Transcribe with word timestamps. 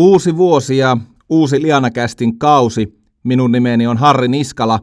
Uusi 0.00 0.36
vuosi 0.36 0.78
ja 0.78 0.96
uusi 1.28 1.62
Lianakästin 1.62 2.38
kausi. 2.38 2.98
Minun 3.22 3.52
nimeni 3.52 3.86
on 3.86 3.96
Harri 3.96 4.28
Niskala 4.28 4.80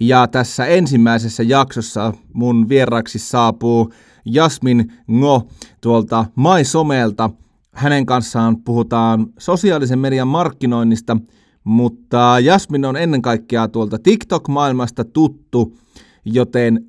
ja 0.00 0.26
tässä 0.26 0.66
ensimmäisessä 0.66 1.42
jaksossa 1.42 2.12
mun 2.32 2.68
vieraksi 2.68 3.18
saapuu 3.18 3.92
Jasmin 4.24 4.92
Ngo 5.12 5.48
tuolta 5.80 6.26
MySomelta. 6.36 7.30
Hänen 7.72 8.06
kanssaan 8.06 8.56
puhutaan 8.62 9.26
sosiaalisen 9.38 9.98
median 9.98 10.28
markkinoinnista, 10.28 11.16
mutta 11.64 12.36
Jasmin 12.42 12.84
on 12.84 12.96
ennen 12.96 13.22
kaikkea 13.22 13.68
tuolta 13.68 13.98
TikTok-maailmasta 13.98 15.04
tuttu, 15.04 15.76
joten 16.24 16.86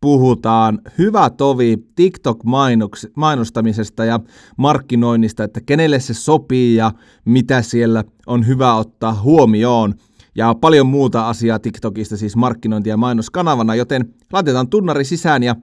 puhutaan 0.00 0.78
hyvä 0.98 1.30
tovi 1.30 1.76
TikTok-mainostamisesta 1.94 4.04
ja 4.04 4.20
markkinoinnista, 4.56 5.44
että 5.44 5.60
kenelle 5.60 6.00
se 6.00 6.14
sopii 6.14 6.76
ja 6.76 6.92
mitä 7.24 7.62
siellä 7.62 8.04
on 8.26 8.46
hyvä 8.46 8.74
ottaa 8.74 9.14
huomioon. 9.14 9.94
Ja 10.34 10.54
paljon 10.54 10.86
muuta 10.86 11.28
asiaa 11.28 11.58
TikTokista, 11.58 12.16
siis 12.16 12.36
markkinointi- 12.36 12.88
ja 12.88 12.96
mainoskanavana, 12.96 13.74
joten 13.74 14.14
laitetaan 14.32 14.68
tunnari 14.68 15.04
sisään 15.04 15.42
ja 15.42 15.56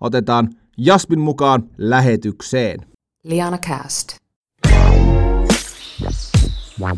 otetaan 0.00 0.48
Jasmin 0.78 1.20
mukaan 1.20 1.62
lähetykseen. 1.78 2.80
Liana 3.24 3.58
Cast. 3.58 4.16
Wow. 6.80 6.96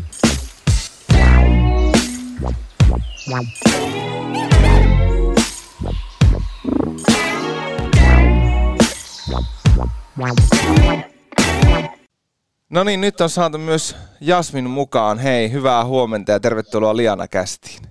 No 12.69 12.83
niin, 12.83 13.01
nyt 13.01 13.21
on 13.21 13.29
saatu 13.29 13.57
myös 13.57 13.95
Jasmin 14.21 14.69
mukaan. 14.69 15.19
Hei, 15.19 15.51
hyvää 15.51 15.85
huomenta 15.85 16.31
ja 16.31 16.39
tervetuloa 16.39 16.97
Liana 16.97 17.27
kästiin. 17.27 17.81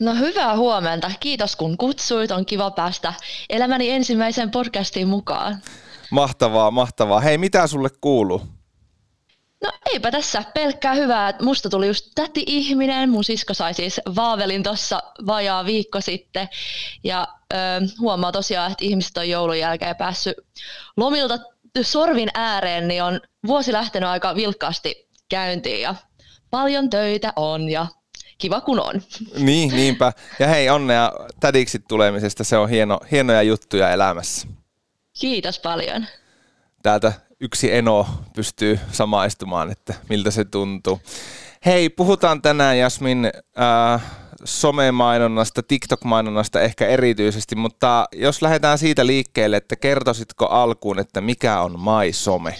No 0.00 0.14
hyvää 0.14 0.56
huomenta. 0.56 1.10
Kiitos 1.20 1.56
kun 1.56 1.76
kutsuit. 1.76 2.30
On 2.30 2.46
kiva 2.46 2.70
päästä 2.70 3.14
elämäni 3.48 3.90
ensimmäiseen 3.90 4.50
podcastiin 4.50 5.08
mukaan. 5.08 5.62
Mahtavaa, 6.10 6.70
mahtavaa. 6.70 7.20
Hei, 7.20 7.38
mitä 7.38 7.66
sulle 7.66 7.88
kuuluu? 8.00 8.42
No 9.64 9.72
eipä 9.92 10.10
tässä 10.10 10.42
pelkkää 10.54 10.94
hyvää. 10.94 11.34
Musta 11.42 11.70
tuli 11.70 11.86
just 11.86 12.10
täti-ihminen. 12.14 13.10
Mun 13.10 13.24
sisko 13.24 13.54
sai 13.54 13.74
siis 13.74 14.00
vaavelin 14.16 14.62
tuossa 14.62 15.02
vajaa 15.26 15.64
viikko 15.64 16.00
sitten. 16.00 16.48
Ja 17.04 17.28
ö, 17.52 17.56
huomaa 18.00 18.32
tosiaan, 18.32 18.72
että 18.72 18.84
ihmiset 18.84 19.16
on 19.16 19.28
joulun 19.28 19.58
jälkeen 19.58 19.96
päässyt 19.96 20.36
lomilta 20.96 21.38
sorvin 21.82 22.28
ääreen, 22.34 22.88
niin 22.88 23.02
on 23.02 23.20
vuosi 23.46 23.72
lähtenyt 23.72 24.08
aika 24.08 24.34
vilkkaasti 24.34 25.08
käyntiin 25.28 25.80
ja 25.80 25.94
paljon 26.50 26.90
töitä 26.90 27.32
on 27.36 27.68
ja 27.68 27.86
kiva 28.38 28.60
kun 28.60 28.80
on. 28.80 29.02
Niin, 29.46 29.70
niinpä. 29.70 30.12
Ja 30.38 30.46
hei, 30.46 30.70
onnea 30.70 31.12
tädiksi 31.40 31.78
tulemisesta. 31.88 32.44
Se 32.44 32.56
on 32.56 32.68
hieno, 32.68 33.00
hienoja 33.10 33.42
juttuja 33.42 33.90
elämässä. 33.90 34.48
Kiitos 35.20 35.58
paljon. 35.58 36.06
Täältä 36.82 37.12
yksi 37.40 37.74
eno 37.74 38.06
pystyy 38.36 38.80
samaistumaan, 38.92 39.70
että 39.70 39.94
miltä 40.08 40.30
se 40.30 40.44
tuntuu. 40.44 41.00
Hei, 41.66 41.88
puhutaan 41.88 42.42
tänään 42.42 42.78
Jasmin 42.78 43.30
äh, 43.60 44.02
somemainonnasta, 44.44 45.62
TikTok-mainonnasta 45.62 46.60
ehkä 46.60 46.86
erityisesti, 46.86 47.56
mutta 47.56 48.08
jos 48.12 48.42
lähdetään 48.42 48.78
siitä 48.78 49.06
liikkeelle, 49.06 49.56
että 49.56 49.76
kertoisitko 49.76 50.46
alkuun, 50.46 50.98
että 50.98 51.20
mikä 51.20 51.60
on 51.60 51.76
MySome? 51.80 52.54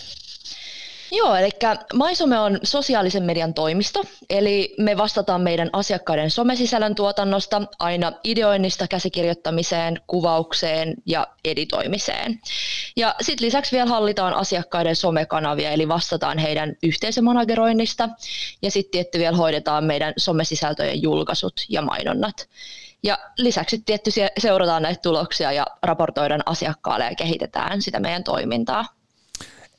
Joo, 1.13 1.35
eli 1.35 1.51
MySome 1.95 2.39
on 2.39 2.59
sosiaalisen 2.63 3.23
median 3.23 3.55
toimisto, 3.55 4.05
eli 4.31 4.75
me 4.79 4.97
vastataan 4.97 5.41
meidän 5.41 5.71
asiakkaiden 5.73 6.31
somesisällön 6.31 6.95
tuotannosta 6.95 7.63
aina 7.79 8.13
ideoinnista 8.25 8.89
käsikirjoittamiseen, 8.89 10.01
kuvaukseen 10.07 10.95
ja 11.07 11.27
editoimiseen. 11.45 12.41
Ja 12.97 13.15
sitten 13.21 13.47
lisäksi 13.47 13.77
vielä 13.77 13.91
hallitaan 13.91 14.35
asiakkaiden 14.35 14.97
somekanavia, 14.97 15.71
eli 15.71 15.89
vastataan 15.89 16.39
heidän 16.39 16.77
yhteisömanageroinnista, 16.83 18.09
ja 18.63 18.71
sitten 18.71 18.91
tietty 18.91 19.19
vielä 19.19 19.37
hoidetaan 19.37 19.85
meidän 19.85 20.13
somesisältöjen 20.17 21.03
julkaisut 21.03 21.65
ja 21.69 21.83
mainonnat. 21.83 22.49
Ja 23.03 23.19
lisäksi 23.39 23.79
tietty 23.79 24.11
seurataan 24.39 24.83
näitä 24.83 25.01
tuloksia 25.03 25.53
ja 25.53 25.67
raportoidaan 25.83 26.43
asiakkaalle 26.47 27.05
ja 27.05 27.15
kehitetään 27.15 27.83
sitä 27.83 28.01
meidän 28.01 28.25
toimintaa. 28.25 28.98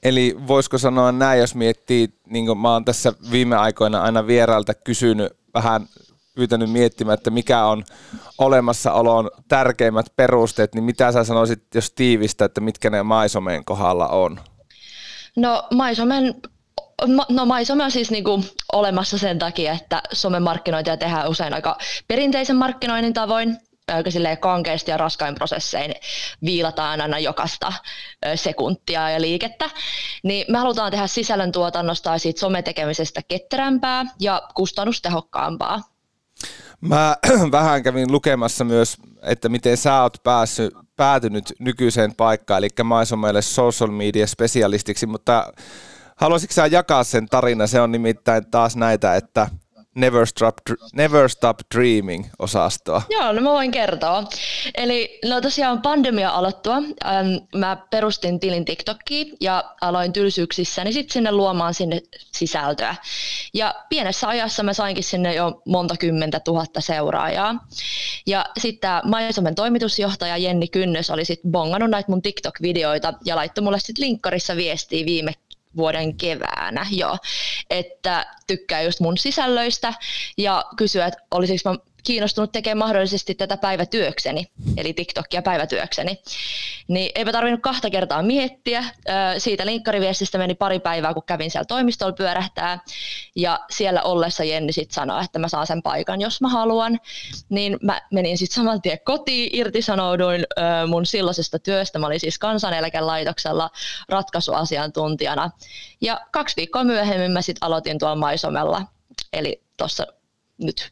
Eli 0.03 0.35
voisiko 0.47 0.77
sanoa 0.77 1.11
näin, 1.11 1.39
jos 1.39 1.55
miettii, 1.55 2.13
niin 2.29 2.45
kuin 2.45 2.57
mä 2.57 2.73
oon 2.73 2.85
tässä 2.85 3.13
viime 3.31 3.55
aikoina 3.55 4.01
aina 4.01 4.27
vierailta 4.27 4.73
kysynyt 4.73 5.33
vähän 5.53 5.87
pyytänyt 6.35 6.71
miettimään, 6.71 7.13
että 7.13 7.29
mikä 7.29 7.65
on 7.65 7.83
olemassaolon 8.37 9.31
tärkeimmät 9.47 10.05
perusteet, 10.15 10.75
niin 10.75 10.83
mitä 10.83 11.11
sä 11.11 11.23
sanoisit, 11.23 11.63
jos 11.75 11.91
tiivistä, 11.91 12.45
että 12.45 12.61
mitkä 12.61 12.89
ne 12.89 13.03
maisomeen 13.03 13.65
kohdalla 13.65 14.07
on? 14.07 14.39
No 15.35 15.63
maisomen 15.73 16.35
No 17.29 17.45
MySome 17.45 17.83
on 17.83 17.91
siis 17.91 18.11
niinku 18.11 18.43
olemassa 18.73 19.17
sen 19.17 19.39
takia, 19.39 19.73
että 19.73 20.01
somemarkkinointia 20.11 20.97
tehdään 20.97 21.29
usein 21.29 21.53
aika 21.53 21.77
perinteisen 22.07 22.55
markkinoinnin 22.55 23.13
tavoin, 23.13 23.57
aika 23.89 24.09
kankeasti 24.39 24.91
ja 24.91 24.97
raskain 24.97 25.35
prosessein 25.35 25.95
viilataan 26.45 27.01
aina 27.01 27.19
jokaista 27.19 27.73
sekuntia 28.35 29.09
ja 29.09 29.21
liikettä, 29.21 29.69
niin 30.23 30.45
me 30.49 30.57
halutaan 30.57 30.91
tehdä 30.91 31.07
sisällöntuotannosta 31.07 32.11
ja 32.11 32.17
siitä 32.17 32.39
sometekemisestä 32.39 33.21
ketterämpää 33.27 34.05
ja 34.19 34.41
kustannustehokkaampaa. 34.55 35.81
Mä 36.81 37.17
vähän 37.51 37.83
kävin 37.83 38.11
lukemassa 38.11 38.63
myös, 38.63 38.97
että 39.21 39.49
miten 39.49 39.77
sä 39.77 40.01
oot 40.01 40.17
päässyt, 40.23 40.73
päätynyt 40.95 41.53
nykyiseen 41.59 42.15
paikkaan, 42.15 42.57
eli 42.57 42.67
mä 42.83 42.95
oon 42.95 43.19
meille 43.19 43.41
social 43.41 43.91
media 43.91 44.27
specialistiksi, 44.27 45.05
mutta 45.05 45.53
haluaisitko 46.15 46.53
sä 46.53 46.65
jakaa 46.65 47.03
sen 47.03 47.25
tarina? 47.25 47.67
Se 47.67 47.81
on 47.81 47.91
nimittäin 47.91 48.51
taas 48.51 48.75
näitä, 48.75 49.15
että 49.15 49.47
Never 49.99 50.25
Stop, 50.25 50.57
Never 50.93 51.29
Stop 51.29 51.57
Dreaming-osastoa. 51.75 53.01
Joo, 53.09 53.31
no 53.31 53.41
mä 53.41 53.49
voin 53.49 53.71
kertoa. 53.71 54.23
Eli 54.75 55.19
no 55.25 55.41
tosiaan 55.41 55.81
pandemia 55.81 56.29
aloittua, 56.29 56.75
ähm, 56.75 57.27
mä 57.55 57.77
perustin 57.89 58.39
tilin 58.39 58.65
TikTokiin 58.65 59.37
ja 59.41 59.63
aloin 59.81 60.13
tylsyyksissäni 60.13 60.93
sitten 60.93 61.13
sinne 61.13 61.31
luomaan 61.31 61.73
sinne 61.73 62.01
sisältöä. 62.31 62.95
Ja 63.53 63.75
pienessä 63.89 64.27
ajassa 64.27 64.63
mä 64.63 64.73
sainkin 64.73 65.03
sinne 65.03 65.35
jo 65.35 65.61
monta 65.65 65.95
kymmentä 65.97 66.39
tuhatta 66.39 66.81
seuraajaa. 66.81 67.55
Ja 68.27 68.45
sitten 68.59 68.81
tämä 68.81 69.01
Maisomen 69.05 69.55
toimitusjohtaja 69.55 70.37
Jenni 70.37 70.67
Kynnös 70.67 71.09
oli 71.09 71.25
sitten 71.25 71.51
bongannut 71.51 71.89
näitä 71.89 72.11
mun 72.11 72.21
TikTok-videoita 72.21 73.13
ja 73.25 73.35
laittoi 73.35 73.63
mulle 73.63 73.79
sitten 73.79 74.05
linkkarissa 74.05 74.55
viestiä 74.55 75.05
viime 75.05 75.33
vuoden 75.77 76.17
keväänä 76.17 76.85
jo, 76.91 77.17
että 77.69 78.25
tykkää 78.47 78.81
just 78.81 78.99
mun 78.99 79.17
sisällöistä 79.17 79.93
ja 80.37 80.65
kysyä, 80.77 81.05
että 81.05 81.19
olisiko 81.31 81.69
mä 81.69 81.77
kiinnostunut 82.03 82.51
tekemään 82.51 82.87
mahdollisesti 82.87 83.35
tätä 83.35 83.57
päivätyökseni, 83.57 84.47
eli 84.77 84.93
TikTokia 84.93 85.41
päivätyökseni. 85.41 86.21
Niin 86.87 87.11
eipä 87.15 87.31
tarvinnut 87.31 87.61
kahta 87.61 87.89
kertaa 87.89 88.23
miettiä. 88.23 88.83
Siitä 89.37 89.65
linkkariviestistä 89.65 90.37
meni 90.37 90.55
pari 90.55 90.79
päivää, 90.79 91.13
kun 91.13 91.23
kävin 91.25 91.51
siellä 91.51 91.65
toimistolla 91.65 92.13
pyörähtää. 92.13 92.79
Ja 93.35 93.59
siellä 93.69 94.01
ollessa 94.01 94.43
Jenni 94.43 94.73
sitten 94.73 94.93
sanoi, 94.93 95.23
että 95.23 95.39
mä 95.39 95.47
saan 95.47 95.67
sen 95.67 95.81
paikan, 95.81 96.21
jos 96.21 96.41
mä 96.41 96.49
haluan. 96.49 96.99
Niin 97.49 97.77
mä 97.81 98.01
menin 98.11 98.37
sitten 98.37 98.55
saman 98.55 98.81
tien 98.81 98.99
kotiin, 99.05 99.49
irtisanouduin 99.53 100.45
mun 100.87 101.05
silloisesta 101.05 101.59
työstä. 101.59 101.99
Mä 101.99 102.07
olin 102.07 102.19
siis 102.19 102.39
kansaneläkelaitoksella 102.39 103.69
ratkaisuasiantuntijana. 104.09 105.51
Ja 106.01 106.21
kaksi 106.31 106.55
viikkoa 106.55 106.83
myöhemmin 106.83 107.31
mä 107.31 107.41
sitten 107.41 107.67
aloitin 107.67 107.99
tuolla 107.99 108.15
Maisomella. 108.15 108.81
Eli 109.33 109.63
tuossa 109.77 110.07
nyt 110.57 110.91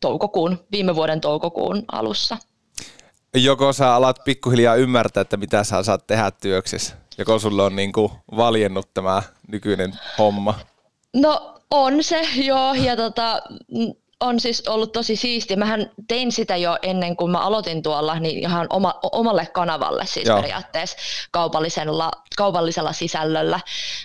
toukokuun, 0.00 0.58
viime 0.72 0.94
vuoden 0.94 1.20
toukokuun 1.20 1.84
alussa. 1.92 2.36
Joko 3.34 3.72
sä 3.72 3.94
alat 3.94 4.16
pikkuhiljaa 4.24 4.74
ymmärtää, 4.74 5.20
että 5.20 5.36
mitä 5.36 5.64
sä 5.64 5.82
saat 5.82 6.06
tehdä 6.06 6.30
työksessä? 6.30 6.94
Joko 7.18 7.38
sulle 7.38 7.62
on 7.62 7.76
niin 7.76 7.92
kuin 7.92 8.12
valjennut 8.36 8.94
tämä 8.94 9.22
nykyinen 9.48 9.98
homma? 10.18 10.54
No 11.16 11.54
on 11.70 12.02
se, 12.04 12.28
joo. 12.36 12.74
Ja 12.74 12.96
tota, 12.96 13.42
on 14.22 14.40
siis 14.40 14.68
ollut 14.68 14.92
tosi 14.92 15.16
siistiä. 15.16 15.56
Mähän 15.56 15.90
tein 16.08 16.32
sitä 16.32 16.56
jo 16.56 16.78
ennen 16.82 17.16
kuin 17.16 17.30
mä 17.30 17.38
aloitin 17.38 17.82
tuolla, 17.82 18.18
niin 18.18 18.38
ihan 18.38 18.66
oma, 18.70 18.94
omalle 19.12 19.46
kanavalle 19.46 20.06
siis 20.06 20.26
Joo. 20.26 20.40
periaatteessa 20.40 20.96
kaupallisella, 21.30 22.10
kaupallisella 22.36 22.92
sisällöllä. 22.92 23.60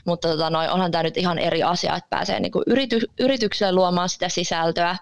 Mutta 0.05 0.27
tota, 0.27 0.49
noin, 0.49 0.69
onhan 0.69 0.91
tämä 0.91 1.03
nyt 1.03 1.17
ihan 1.17 1.39
eri 1.39 1.63
asia, 1.63 1.95
että 1.95 2.09
pääsee 2.09 2.39
niinku 2.39 2.63
yrity, 2.67 2.99
yritykselle 3.19 3.71
luomaan 3.71 4.09
sitä 4.09 4.29
sisältöä. 4.29 4.97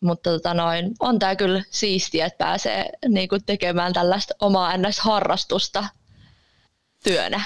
Mutta 0.00 0.30
tota 0.30 0.54
noin, 0.54 0.94
on 1.00 1.18
tämä 1.18 1.36
kyllä 1.36 1.62
siistiä, 1.70 2.26
että 2.26 2.44
pääsee 2.44 2.90
niinku 3.08 3.38
tekemään 3.46 3.92
tällaista 3.92 4.34
omaa 4.40 4.76
NS-harrastusta 4.76 5.84
työnä. 7.04 7.40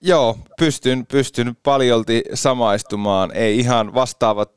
Joo, 0.00 0.38
pystyn, 0.58 1.06
pystyn 1.06 1.56
paljolti 1.56 2.22
samaistumaan. 2.34 3.30
Ei 3.34 3.58
ihan 3.58 3.94
vastaavat 3.94 4.52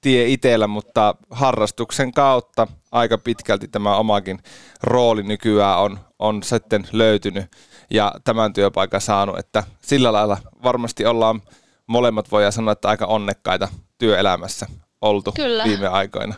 tie 0.00 0.28
itsellä, 0.28 0.66
mutta 0.66 1.14
harrastuksen 1.30 2.12
kautta 2.12 2.66
aika 2.92 3.18
pitkälti 3.18 3.68
tämä 3.68 3.96
omakin 3.96 4.38
rooli 4.82 5.22
nykyään 5.22 5.78
on, 5.78 5.98
on 6.18 6.42
sitten 6.42 6.88
löytynyt 6.92 7.44
ja 7.90 8.12
tämän 8.24 8.52
työpaikan 8.52 9.00
saanut, 9.00 9.38
että 9.38 9.64
sillä 9.80 10.12
lailla 10.12 10.38
varmasti 10.62 11.06
ollaan 11.06 11.42
molemmat 11.86 12.30
voidaan 12.30 12.52
sanoa, 12.52 12.72
että 12.72 12.88
aika 12.88 13.06
onnekkaita 13.06 13.68
työelämässä 13.98 14.66
oltu 15.00 15.32
kyllä. 15.32 15.64
viime 15.64 15.88
aikoina. 15.88 16.34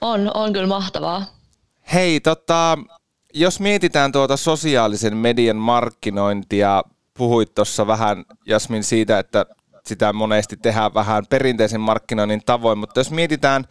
On, 0.00 0.30
on 0.34 0.52
kyllä 0.52 0.66
mahtavaa. 0.66 1.24
Hei, 1.92 2.20
tota, 2.20 2.78
jos 3.34 3.60
mietitään 3.60 4.12
tuota 4.12 4.36
sosiaalisen 4.36 5.16
median 5.16 5.56
markkinointia, 5.56 6.82
puhuit 7.18 7.54
tuossa 7.54 7.86
vähän 7.86 8.24
Jasmin 8.46 8.84
siitä, 8.84 9.18
että 9.18 9.46
sitä 9.86 10.12
monesti 10.12 10.56
tehdään 10.56 10.94
vähän 10.94 11.26
perinteisen 11.30 11.80
markkinoinnin 11.80 12.42
tavoin, 12.46 12.78
mutta 12.78 13.00
jos 13.00 13.10
mietitään 13.10 13.64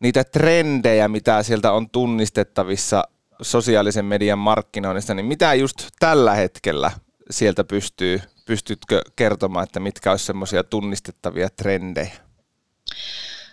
niitä 0.00 0.24
trendejä, 0.24 1.08
mitä 1.08 1.42
sieltä 1.42 1.72
on 1.72 1.90
tunnistettavissa 1.90 3.04
sosiaalisen 3.42 4.04
median 4.04 4.38
markkinoinnista, 4.38 5.14
niin 5.14 5.26
mitä 5.26 5.54
just 5.54 5.88
tällä 5.98 6.34
hetkellä 6.34 6.90
sieltä 7.30 7.64
pystyy, 7.64 8.20
pystytkö 8.44 9.02
kertomaan, 9.16 9.64
että 9.64 9.80
mitkä 9.80 10.10
olisi 10.10 10.24
semmoisia 10.24 10.64
tunnistettavia 10.64 11.48
trendejä? 11.56 12.12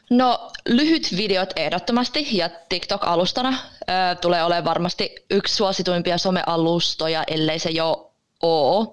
No 0.10 0.52
lyhyt 0.70 1.18
videot 1.18 1.50
ehdottomasti 1.56 2.38
ja 2.38 2.50
TikTok-alustana 2.70 3.58
ö, 3.82 4.16
tulee 4.22 4.44
olemaan 4.44 4.66
varmasti 4.66 5.16
yksi 5.32 5.56
suosituimpia 5.56 6.18
somealustoja, 6.18 7.24
ellei 7.28 7.60
se 7.60 7.70
jo 7.70 8.12
ole. 8.42 8.88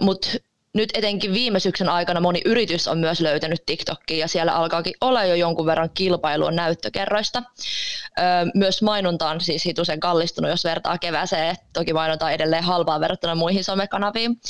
Mutta 0.00 0.28
nyt 0.74 0.90
etenkin 0.94 1.32
viime 1.32 1.60
syksyn 1.60 1.88
aikana 1.88 2.20
moni 2.20 2.42
yritys 2.44 2.88
on 2.88 2.98
myös 2.98 3.20
löytänyt 3.20 3.66
TikTokia 3.66 4.16
ja 4.16 4.28
siellä 4.28 4.52
alkaakin 4.52 4.94
olla 5.00 5.24
jo 5.24 5.34
jonkun 5.34 5.66
verran 5.66 5.90
kilpailua 5.94 6.50
näyttökerroista. 6.50 7.42
Myös 8.54 8.82
mainonta 8.82 9.28
on 9.28 9.40
siis 9.40 9.64
hitusen 9.64 10.00
kallistunut, 10.00 10.50
jos 10.50 10.64
vertaa 10.64 10.98
kevääseen. 10.98 11.56
Toki 11.72 11.92
mainonta 11.92 12.26
on 12.26 12.32
edelleen 12.32 12.64
halpaa 12.64 13.00
verrattuna 13.00 13.34
muihin 13.34 13.64
somekanaviin. 13.64 14.40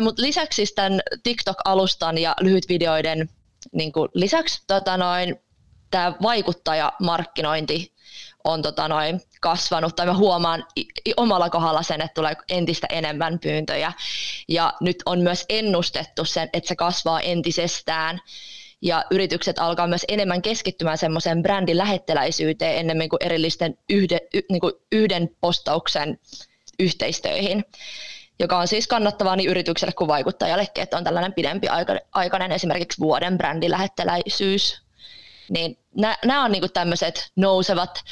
Mutta 0.00 0.22
lisäksi 0.22 0.56
siis 0.56 0.72
tämän 0.72 1.00
TikTok-alustan 1.22 2.18
ja 2.18 2.34
lyhytvideoiden 2.40 3.28
niin 3.72 3.92
lisäksi 4.14 4.62
tota 4.66 4.96
noin, 4.96 5.36
tämä 5.90 6.12
vaikuttajamarkkinointi 6.22 7.93
on 8.44 8.62
tota 8.62 8.88
noin, 8.88 9.20
kasvanut, 9.40 9.96
tai 9.96 10.06
mä 10.06 10.14
huomaan 10.14 10.64
omalla 11.16 11.50
kohdalla 11.50 11.82
sen, 11.82 12.00
että 12.00 12.14
tulee 12.14 12.36
entistä 12.48 12.86
enemmän 12.90 13.38
pyyntöjä. 13.38 13.92
Ja 14.48 14.72
nyt 14.80 14.96
on 15.06 15.20
myös 15.20 15.44
ennustettu 15.48 16.24
sen, 16.24 16.50
että 16.52 16.68
se 16.68 16.76
kasvaa 16.76 17.20
entisestään. 17.20 18.20
Ja 18.82 19.04
yritykset 19.10 19.58
alkaa 19.58 19.86
myös 19.86 20.04
enemmän 20.08 20.42
keskittymään 20.42 20.98
semmoiseen 20.98 21.42
brändin 21.42 21.78
lähetteläisyyteen 21.78 22.76
enemmän 22.76 23.08
kuin 23.08 23.24
erillisten 23.24 23.78
yhde, 23.90 24.18
y, 24.34 24.40
niin 24.50 24.60
kuin 24.60 24.72
yhden 24.92 25.36
postauksen 25.40 26.18
yhteistöihin 26.78 27.64
joka 28.38 28.58
on 28.58 28.68
siis 28.68 28.86
kannattavaa 28.86 29.36
niin 29.36 29.50
yritykselle 29.50 29.92
kuin 29.92 30.08
vaikuttajallekin, 30.08 30.82
että 30.82 30.96
on 30.96 31.04
tällainen 31.04 31.32
pidempi 31.32 31.66
aikainen 32.12 32.52
esimerkiksi 32.52 33.00
vuoden 33.00 33.38
brändilähetteläisyys 33.38 34.82
niin 35.48 35.78
nämä 36.24 36.44
on 36.44 36.52
niinku 36.52 36.68
tämmöiset 36.68 37.30
nousevat 37.36 38.04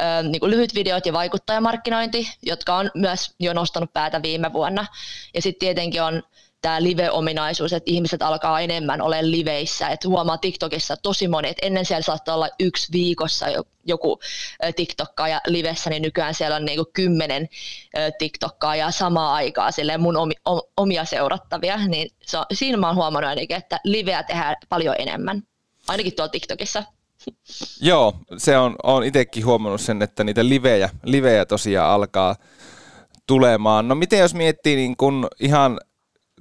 ö, 0.00 0.22
niinku 0.22 0.48
lyhyt 0.48 0.74
videot 0.74 1.06
ja 1.06 1.12
vaikuttajamarkkinointi, 1.12 2.30
jotka 2.42 2.76
on 2.76 2.90
myös 2.94 3.34
jo 3.40 3.52
nostanut 3.52 3.92
päätä 3.92 4.22
viime 4.22 4.52
vuonna. 4.52 4.86
Ja 5.34 5.42
sitten 5.42 5.60
tietenkin 5.60 6.02
on 6.02 6.22
tämä 6.62 6.82
live-ominaisuus, 6.82 7.72
että 7.72 7.90
ihmiset 7.90 8.22
alkaa 8.22 8.60
enemmän 8.60 9.00
olla 9.00 9.16
liveissä. 9.20 9.88
Et 9.88 10.04
huomaa 10.04 10.38
TikTokissa 10.38 10.96
tosi 10.96 11.28
moni, 11.28 11.48
että 11.48 11.66
ennen 11.66 11.84
siellä 11.84 12.02
saattaa 12.02 12.34
olla 12.34 12.48
yksi 12.60 12.92
viikossa 12.92 13.46
joku 13.84 14.20
TikTokkaaja 14.76 15.40
livessä, 15.46 15.90
niin 15.90 16.02
nykyään 16.02 16.34
siellä 16.34 16.56
on 16.56 16.64
niinku 16.64 16.90
kymmenen 16.92 17.48
TikTokkaajaa 18.18 18.90
samaa 18.90 19.34
aikaa 19.34 19.70
silleen 19.70 20.00
mun 20.00 20.16
omia 20.76 21.04
seurattavia. 21.04 21.76
Niin 21.76 22.10
se 22.22 22.38
on, 22.38 22.44
siinä 22.52 22.76
mä 22.76 22.86
oon 22.86 22.96
huomannut 22.96 23.28
ainakin, 23.28 23.56
että 23.56 23.80
liveä 23.84 24.22
tehdään 24.22 24.56
paljon 24.68 24.96
enemmän 24.98 25.42
ainakin 25.88 26.16
tuolla 26.16 26.28
TikTokissa. 26.28 26.84
Joo, 27.80 28.14
se 28.36 28.58
on, 28.58 28.76
on 28.82 29.04
itsekin 29.04 29.46
huomannut 29.46 29.80
sen, 29.80 30.02
että 30.02 30.24
niitä 30.24 30.48
livejä, 30.48 30.90
livejä 31.04 31.46
tosiaan 31.46 31.90
alkaa 31.90 32.36
tulemaan. 33.26 33.88
No 33.88 33.94
miten 33.94 34.18
jos 34.18 34.34
miettii 34.34 34.76
niin 34.76 34.96
kun 34.96 35.28
ihan 35.40 35.80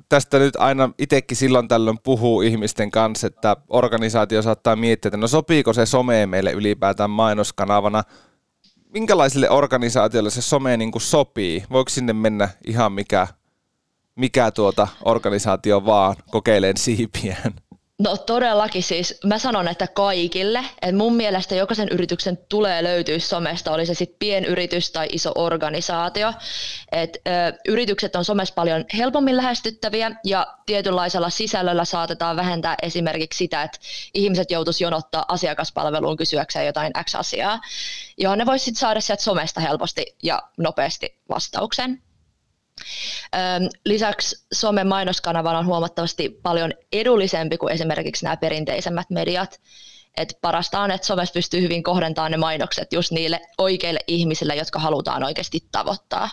tästä 0.09 0.39
nyt 0.39 0.55
aina 0.55 0.89
itsekin 0.97 1.37
silloin 1.37 1.67
tällöin 1.67 1.99
puhuu 2.03 2.41
ihmisten 2.41 2.91
kanssa, 2.91 3.27
että 3.27 3.57
organisaatio 3.69 4.41
saattaa 4.41 4.75
miettiä, 4.75 5.09
että 5.09 5.17
no 5.17 5.27
sopiiko 5.27 5.73
se 5.73 5.85
some 5.85 6.25
meille 6.25 6.51
ylipäätään 6.51 7.09
mainoskanavana. 7.09 8.03
Minkälaisille 8.93 9.49
organisaatioille 9.49 10.29
se 10.29 10.41
some 10.41 10.77
niin 10.77 10.91
kuin 10.91 11.01
sopii? 11.01 11.63
Voiko 11.71 11.89
sinne 11.89 12.13
mennä 12.13 12.49
ihan 12.67 12.91
mikä, 12.91 13.27
mikä 14.15 14.51
tuota 14.51 14.87
organisaatio 15.05 15.85
vaan 15.85 16.15
kokeileen 16.31 16.77
siipiään? 16.77 17.53
No 17.99 18.17
todellakin 18.17 18.83
siis, 18.83 19.19
mä 19.25 19.39
sanon, 19.39 19.67
että 19.67 19.87
kaikille, 19.87 20.65
että 20.81 20.95
mun 20.95 21.15
mielestä 21.15 21.55
jokaisen 21.55 21.89
yrityksen 21.89 22.37
tulee 22.49 22.83
löytyä 22.83 23.19
somesta, 23.19 23.71
oli 23.71 23.85
se 23.85 23.93
sitten 23.93 24.19
pienyritys 24.19 24.91
tai 24.91 25.07
iso 25.11 25.31
organisaatio. 25.35 26.33
Et, 26.91 27.17
ö, 27.27 27.57
yritykset 27.67 28.15
on 28.15 28.25
somessa 28.25 28.53
paljon 28.53 28.85
helpommin 28.97 29.37
lähestyttäviä 29.37 30.11
ja 30.25 30.47
tietynlaisella 30.65 31.29
sisällöllä 31.29 31.85
saatetaan 31.85 32.35
vähentää 32.35 32.75
esimerkiksi 32.81 33.37
sitä, 33.37 33.63
että 33.63 33.79
ihmiset 34.13 34.51
joutuisi 34.51 34.83
jonottaa 34.83 35.25
asiakaspalveluun 35.27 36.17
kysyäkseen 36.17 36.65
jotain 36.65 36.93
X-asiaa, 37.03 37.59
johon 38.17 38.37
ne 38.37 38.45
voisivat 38.45 38.77
saada 38.77 39.01
sieltä 39.01 39.23
somesta 39.23 39.61
helposti 39.61 40.15
ja 40.23 40.41
nopeasti 40.57 41.17
vastauksen. 41.29 42.01
Lisäksi 43.85 44.45
somen 44.53 44.87
mainoskanava 44.87 45.57
on 45.57 45.65
huomattavasti 45.65 46.29
paljon 46.43 46.73
edullisempi 46.91 47.57
kuin 47.57 47.73
esimerkiksi 47.73 48.25
nämä 48.25 48.37
perinteisemmät 48.37 49.09
mediat. 49.09 49.61
Et 50.17 50.37
parasta 50.41 50.79
on, 50.79 50.91
että 50.91 51.07
somessa 51.07 51.33
pystyy 51.33 51.61
hyvin 51.61 51.83
kohdentamaan 51.83 52.31
ne 52.31 52.37
mainokset 52.37 52.93
just 52.93 53.11
niille 53.11 53.41
oikeille 53.57 53.99
ihmisille, 54.07 54.55
jotka 54.55 54.79
halutaan 54.79 55.23
oikeasti 55.23 55.59
tavoittaa. 55.71 56.29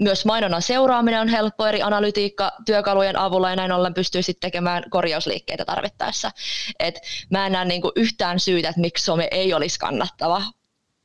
Myös 0.00 0.24
mainonnan 0.24 0.62
seuraaminen 0.62 1.20
on 1.20 1.28
helppo 1.28 1.66
eri 1.66 1.82
analytiikka 1.82 2.52
työkalujen 2.66 3.18
avulla 3.18 3.50
ja 3.50 3.56
näin 3.56 3.72
ollen 3.72 3.94
pystyy 3.94 4.22
sitten 4.22 4.50
tekemään 4.50 4.84
korjausliikkeitä 4.90 5.64
tarvittaessa. 5.64 6.30
Et 6.78 7.00
mä 7.30 7.46
en 7.46 7.52
näe 7.52 7.64
niinku 7.64 7.92
yhtään 7.96 8.40
syytä, 8.40 8.68
että 8.68 8.80
miksi 8.80 9.04
some 9.04 9.28
ei 9.30 9.54
olisi 9.54 9.78
kannattava 9.78 10.42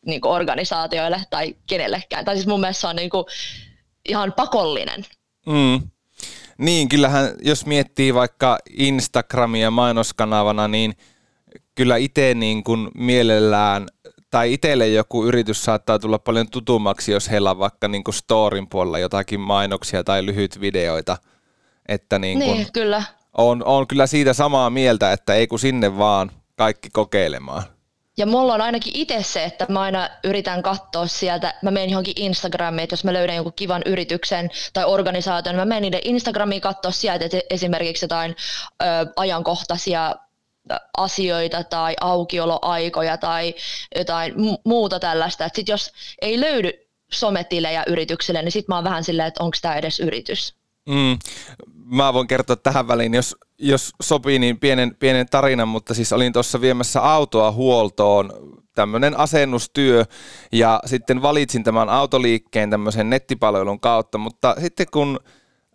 niinku 0.05 0.29
organisaatioille 0.29 1.21
tai 1.29 1.55
kenellekään. 1.67 2.25
Tai 2.25 2.35
siis 2.35 2.47
mun 2.47 2.59
mielestä 2.59 2.81
se 2.81 2.87
on 2.87 2.95
niinku 2.95 3.25
ihan 4.07 4.33
pakollinen. 4.33 5.05
Mm. 5.45 5.89
Niin, 6.57 6.89
kyllähän 6.89 7.35
jos 7.41 7.65
miettii 7.65 8.13
vaikka 8.13 8.57
Instagramia 8.69 9.71
mainoskanavana, 9.71 10.67
niin 10.67 10.93
kyllä 11.75 11.97
itse 11.97 12.33
niin 12.33 12.63
kuin 12.63 12.91
mielellään, 12.95 13.87
tai 14.29 14.53
itselle 14.53 14.87
joku 14.87 15.25
yritys 15.25 15.63
saattaa 15.63 15.99
tulla 15.99 16.19
paljon 16.19 16.49
tutummaksi, 16.49 17.11
jos 17.11 17.31
heillä 17.31 17.51
on 17.51 17.59
vaikka 17.59 17.87
niin 17.87 18.03
kuin 18.03 18.15
storin 18.15 18.69
puolella 18.69 18.99
jotakin 18.99 19.39
mainoksia 19.39 20.03
tai 20.03 20.25
lyhyt 20.25 20.61
videoita. 20.61 21.17
Että 21.87 22.19
niin 22.19 22.39
kuin 22.39 22.57
niin, 22.57 22.67
kyllä. 22.73 23.03
On, 23.37 23.63
on 23.65 23.87
kyllä 23.87 24.07
siitä 24.07 24.33
samaa 24.33 24.69
mieltä, 24.69 25.11
että 25.11 25.33
ei 25.33 25.47
kun 25.47 25.59
sinne 25.59 25.97
vaan 25.97 26.31
kaikki 26.55 26.89
kokeilemaan. 26.89 27.63
Ja 28.17 28.25
mulla 28.25 28.53
on 28.53 28.61
ainakin 28.61 28.93
itse 28.95 29.23
se, 29.23 29.43
että 29.43 29.65
mä 29.69 29.81
aina 29.81 30.09
yritän 30.23 30.63
katsoa 30.63 31.07
sieltä, 31.07 31.53
mä 31.61 31.71
menen 31.71 31.89
johonkin 31.89 32.13
Instagramiin, 32.17 32.83
että 32.83 32.93
jos 32.93 33.03
mä 33.03 33.13
löydän 33.13 33.35
jonkun 33.35 33.53
kivan 33.53 33.81
yrityksen 33.85 34.49
tai 34.73 34.85
organisaation, 34.85 35.55
niin 35.55 35.61
mä 35.61 35.65
menen 35.65 35.81
niiden 35.81 36.01
Instagramiin 36.03 36.61
katsoa 36.61 36.91
sieltä 36.91 37.25
että 37.25 37.39
esimerkiksi 37.49 38.05
jotain 38.05 38.35
ö, 38.81 38.85
ajankohtaisia 39.15 40.15
asioita 40.97 41.63
tai 41.63 41.95
aukioloaikoja 42.01 43.17
tai 43.17 43.55
jotain 43.95 44.33
muuta 44.65 44.99
tällaista. 44.99 45.45
Että 45.45 45.55
sit 45.55 45.67
jos 45.67 45.93
ei 46.21 46.39
löydy 46.39 46.71
sometilejä 47.11 47.83
yrityksille, 47.87 48.41
niin 48.41 48.51
sitten 48.51 48.73
mä 48.73 48.75
oon 48.75 48.83
vähän 48.83 49.03
silleen, 49.03 49.27
että 49.27 49.43
onko 49.43 49.57
tämä 49.61 49.75
edes 49.75 49.99
yritys. 49.99 50.55
Mm. 50.89 51.17
Mä 51.73 52.13
voin 52.13 52.27
kertoa 52.27 52.55
tähän 52.55 52.87
väliin, 52.87 53.13
jos, 53.13 53.35
jos 53.59 53.91
sopii, 54.01 54.39
niin 54.39 54.59
pienen, 54.59 54.95
pienen 54.99 55.25
tarinan, 55.31 55.67
mutta 55.67 55.93
siis 55.93 56.13
olin 56.13 56.33
tuossa 56.33 56.61
viemässä 56.61 57.01
autoa 57.01 57.51
huoltoon, 57.51 58.31
tämmöinen 58.75 59.19
asennustyö, 59.19 60.05
ja 60.51 60.79
sitten 60.85 61.21
valitsin 61.21 61.63
tämän 61.63 61.89
autoliikkeen 61.89 62.69
tämmöisen 62.69 63.09
nettipalvelun 63.09 63.79
kautta, 63.79 64.17
mutta 64.17 64.55
sitten 64.59 64.87
kun 64.91 65.19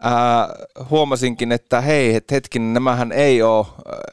ää, 0.01 0.49
huomasinkin, 0.91 1.53
että 1.53 1.81
hei, 1.81 2.15
et 2.15 2.31
hetkin, 2.31 2.75
nämähän 2.75 3.13
ei 3.13 3.43
ole 3.43 3.67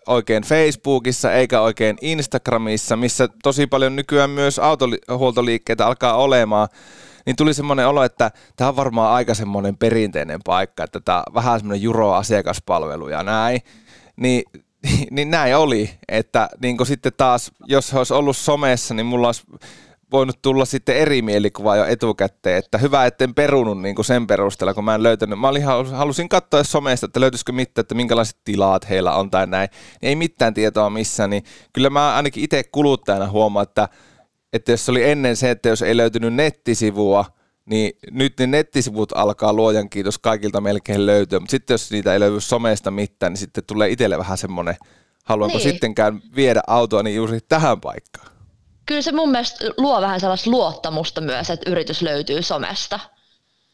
oikein 0.08 0.44
Facebookissa 0.44 1.34
eikä 1.34 1.62
oikein 1.62 1.98
Instagramissa, 2.02 2.96
missä 2.96 3.30
tosi 3.44 3.68
paljon 3.68 3.96
nykyään 3.96 4.30
myös 4.30 4.60
autohuoltoliikkeitä 4.60 5.88
alkaa 5.88 6.14
olemaan, 6.16 6.68
niin 7.30 7.36
tuli 7.36 7.54
semmoinen 7.54 7.88
olo, 7.88 8.04
että 8.04 8.32
tämä 8.56 8.70
on 8.70 8.76
varmaan 8.76 9.14
aika 9.14 9.34
semmoinen 9.34 9.78
perinteinen 9.78 10.40
paikka, 10.46 10.84
että 10.84 11.00
tämä 11.00 11.24
vähän 11.34 11.60
semmoinen 11.60 11.82
juro 11.82 12.14
asiakaspalvelu 12.14 13.10
ja 13.10 13.24
näin. 13.24 13.62
Niin 14.16 14.44
niin 15.12 15.32
näin 15.32 15.58
oli, 15.58 15.90
että 16.08 16.50
niin 16.62 16.86
sitten 16.86 17.12
taas, 17.18 17.52
jos 17.66 17.94
olisi 17.94 18.14
ollut 18.14 18.38
somessa, 18.38 18.94
niin 18.94 19.06
mulla 19.06 19.28
olisi 19.28 19.44
voinut 20.12 20.42
tulla 20.42 20.66
sitten 20.66 20.98
eri 20.98 21.22
mielikuva 21.22 21.76
jo 21.76 21.86
etukäteen, 21.86 22.58
että 22.58 22.78
hyvä, 22.78 23.06
etten 23.06 23.36
perunut 23.36 23.82
niin 23.82 24.06
sen 24.06 24.28
perusteella, 24.28 24.74
kun 24.74 24.86
mä 24.86 24.96
en 24.96 25.04
löytänyt. 25.04 25.40
Mä 25.40 25.48
olin, 25.48 25.64
halusin 25.92 26.30
katsoa 26.30 26.64
somesta, 26.64 27.06
että 27.06 27.20
löytyisikö 27.20 27.52
mitään, 27.52 27.82
että 27.84 27.96
minkälaiset 27.96 28.38
tilat 28.44 28.90
heillä 28.90 29.16
on 29.16 29.32
tai 29.32 29.48
näin. 29.48 29.70
Ei 30.02 30.16
mitään 30.16 30.54
tietoa 30.54 30.90
missään, 30.90 31.30
niin 31.30 31.44
kyllä 31.74 31.90
mä 31.90 32.16
ainakin 32.16 32.44
itse 32.44 32.64
kuluttajana 32.64 33.30
huomaan, 33.30 33.64
että, 33.64 33.90
että 34.54 34.72
jos 34.72 34.90
oli 34.90 35.10
ennen 35.10 35.36
se, 35.36 35.52
että 35.52 35.70
jos 35.70 35.82
ei 35.82 35.98
löytynyt 35.98 36.34
nettisivua, 36.34 37.26
niin 37.66 37.92
nyt 38.12 38.34
ne 38.40 38.48
nettisivut 38.48 39.12
alkaa 39.16 39.54
luojan 39.54 39.90
kiitos 39.90 40.18
kaikilta 40.18 40.62
melkein 40.62 41.06
löytyä, 41.06 41.40
mutta 41.40 41.52
sitten 41.52 41.74
jos 41.74 41.92
niitä 41.92 42.14
ei 42.14 42.20
löydy 42.20 42.42
somesta 42.42 42.92
mitään, 42.92 43.32
niin 43.32 43.40
sitten 43.40 43.64
tulee 43.68 43.90
itselle 43.90 44.18
vähän 44.18 44.38
semmoinen, 44.38 44.76
haluanko 45.26 45.58
niin. 45.58 45.72
sittenkään 45.72 46.22
viedä 46.36 46.62
autoa 46.68 47.04
niin 47.04 47.16
juuri 47.16 47.40
tähän 47.50 47.82
paikkaan 47.82 48.40
kyllä 48.90 49.02
se 49.02 49.12
mun 49.12 49.32
mielestä 49.32 49.66
luo 49.78 50.02
vähän 50.02 50.20
sellaista 50.20 50.50
luottamusta 50.50 51.22
myös, 51.22 51.50
että 51.50 51.70
yritys 51.70 52.02
löytyy 52.02 52.42
somesta. 52.42 53.00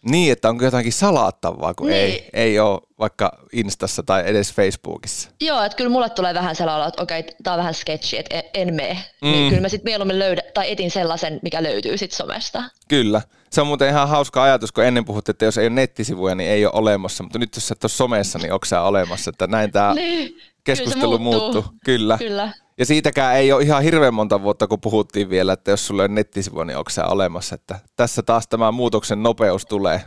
Niin, 0.05 0.31
että 0.31 0.49
onko 0.49 0.65
jotakin 0.65 0.93
salattavaa, 0.93 1.73
kun 1.73 1.87
niin. 1.87 1.99
ei, 1.99 2.29
ei 2.33 2.59
ole 2.59 2.81
vaikka 2.99 3.31
Instassa 3.51 4.03
tai 4.03 4.23
edes 4.25 4.53
Facebookissa. 4.53 5.29
Joo, 5.41 5.63
että 5.63 5.75
kyllä 5.75 5.89
mulle 5.89 6.09
tulee 6.09 6.33
vähän 6.33 6.55
sellainen, 6.55 6.87
että 6.87 7.03
okei, 7.03 7.23
tämä 7.43 7.53
on 7.53 7.57
vähän 7.57 7.73
sketchy, 7.73 8.17
että 8.17 8.43
en 8.53 8.73
mene. 8.73 8.93
Niin 8.93 9.05
mm. 9.21 9.31
Niin 9.31 9.49
kyllä 9.49 9.61
mä 9.61 9.69
sitten 9.69 9.91
mieluummin 9.91 10.19
löydä, 10.19 10.41
tai 10.53 10.71
etin 10.71 10.91
sellaisen, 10.91 11.39
mikä 11.43 11.63
löytyy 11.63 11.97
sitten 11.97 12.17
somesta. 12.17 12.63
Kyllä. 12.87 13.21
Se 13.49 13.61
on 13.61 13.67
muuten 13.67 13.89
ihan 13.89 14.09
hauska 14.09 14.43
ajatus, 14.43 14.71
kun 14.71 14.83
ennen 14.83 15.05
puhuttiin, 15.05 15.33
että 15.33 15.45
jos 15.45 15.57
ei 15.57 15.67
ole 15.67 15.75
nettisivuja, 15.75 16.35
niin 16.35 16.49
ei 16.49 16.65
ole 16.65 16.73
olemassa. 16.75 17.23
Mutta 17.23 17.39
nyt 17.39 17.55
jos 17.55 17.67
sä 17.67 17.73
et 17.73 17.83
ole 17.83 17.89
somessa, 17.89 18.39
niin 18.39 18.53
onko 18.53 18.65
olemassa? 18.81 19.29
Että 19.29 19.47
näin 19.47 19.71
tämä 19.71 19.93
niin. 19.93 20.37
keskustelu 20.63 21.19
muuttuu. 21.19 21.51
muuttuu. 21.51 21.73
Kyllä. 21.85 22.17
Kyllä. 22.17 22.49
Ja 22.77 22.85
siitäkään 22.85 23.35
ei 23.35 23.51
ole 23.51 23.63
ihan 23.63 23.83
hirveän 23.83 24.13
monta 24.13 24.41
vuotta, 24.41 24.67
kun 24.67 24.81
puhuttiin 24.81 25.29
vielä, 25.29 25.53
että 25.53 25.71
jos 25.71 25.87
sulla 25.87 26.03
on 26.03 26.15
nettisivu, 26.15 26.63
niin 26.63 26.77
onko 26.77 26.89
se 26.89 27.01
olemassa. 27.01 27.55
Että 27.55 27.79
tässä 27.95 28.23
taas 28.23 28.47
tämä 28.47 28.71
muutoksen 28.71 29.23
nopeus 29.23 29.65
tulee. 29.65 30.01